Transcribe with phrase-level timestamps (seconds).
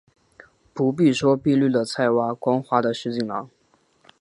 [0.73, 3.47] 不必说碧绿的菜畦，光滑的石井栏